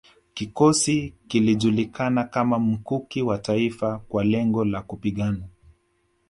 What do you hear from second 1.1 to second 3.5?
kilijulikana kama Mkuki wa